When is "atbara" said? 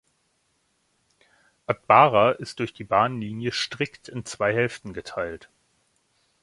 1.67-2.31